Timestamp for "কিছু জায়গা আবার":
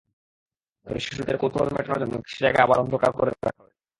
2.17-2.77